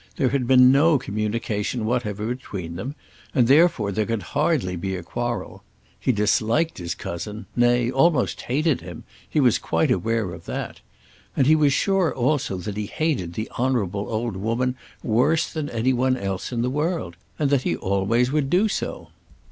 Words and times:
There 0.15 0.29
had 0.29 0.47
been 0.47 0.71
no 0.71 0.97
communication 0.97 1.85
whatever 1.85 2.25
between 2.25 2.75
them, 2.75 2.95
and 3.35 3.45
therefore 3.47 3.91
there 3.91 4.07
could 4.07 4.23
hardly 4.33 4.75
be 4.75 4.95
a 4.95 5.03
quarrel. 5.03 5.63
He 5.99 6.11
disliked 6.11 6.79
his 6.79 6.95
cousin; 6.95 7.45
nay, 7.55 7.91
almost 7.91 8.41
hated 8.41 8.81
him; 8.81 9.03
he 9.29 9.39
was 9.39 9.59
quite 9.59 9.91
aware 9.91 10.31
of 10.33 10.45
that. 10.45 10.81
And 11.37 11.45
he 11.45 11.55
was 11.55 11.71
sure 11.71 12.11
also 12.15 12.57
that 12.57 12.77
he 12.77 12.87
hated 12.87 13.33
that 13.33 13.51
Honourable 13.59 14.07
old 14.09 14.37
woman 14.37 14.73
worse 15.03 15.53
than 15.53 15.69
any 15.69 15.93
one 15.93 16.17
else 16.17 16.51
in 16.51 16.63
the 16.63 16.71
world, 16.71 17.15
and 17.37 17.51
that 17.51 17.61
he 17.61 17.75
always 17.75 18.31
would 18.31 18.49
do 18.49 18.67
so. 18.67 19.09